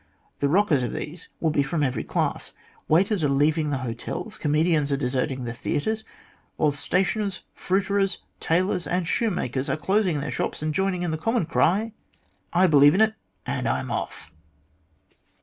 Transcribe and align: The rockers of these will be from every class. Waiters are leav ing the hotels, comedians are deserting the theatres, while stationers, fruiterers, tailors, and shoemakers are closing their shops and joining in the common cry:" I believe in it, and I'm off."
The 0.39 0.49
rockers 0.49 0.81
of 0.81 0.93
these 0.93 1.29
will 1.39 1.51
be 1.51 1.61
from 1.61 1.83
every 1.83 2.03
class. 2.03 2.53
Waiters 2.87 3.23
are 3.23 3.29
leav 3.29 3.55
ing 3.55 3.69
the 3.69 3.77
hotels, 3.85 4.39
comedians 4.39 4.91
are 4.91 4.97
deserting 4.97 5.43
the 5.43 5.53
theatres, 5.53 6.03
while 6.57 6.71
stationers, 6.71 7.43
fruiterers, 7.53 8.17
tailors, 8.39 8.87
and 8.87 9.07
shoemakers 9.07 9.69
are 9.69 9.77
closing 9.77 10.19
their 10.19 10.31
shops 10.31 10.63
and 10.63 10.73
joining 10.73 11.03
in 11.03 11.11
the 11.11 11.19
common 11.19 11.45
cry:" 11.45 11.93
I 12.51 12.65
believe 12.65 12.95
in 12.95 13.01
it, 13.01 13.13
and 13.45 13.67
I'm 13.67 13.91
off." 13.91 14.33